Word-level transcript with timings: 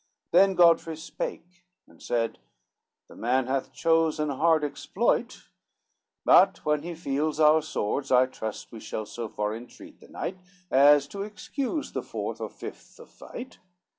Then 0.31 0.55
Godfrey 0.55 0.97
spake, 0.97 1.63
and 1.87 2.01
said, 2.01 2.39
"The 3.07 3.15
man 3.15 3.45
hath 3.45 3.71
chose 3.71 4.19
An 4.19 4.29
hard 4.31 4.63
exploit, 4.63 5.49
but 6.25 6.65
when 6.65 6.81
he 6.81 6.95
feels 6.95 7.39
our 7.39 7.61
swords, 7.61 8.11
I 8.11 8.25
trust 8.25 8.71
we 8.71 8.79
shall 8.79 9.05
so 9.05 9.29
far 9.29 9.55
entreat 9.55 9.99
the 9.99 10.07
knight, 10.07 10.39
As 10.71 11.05
to 11.09 11.21
excuse 11.21 11.91
the 11.91 12.01
fourth 12.01 12.41
or 12.41 12.49
fifth 12.49 12.99
of 12.99 13.11
fight. 13.11 13.59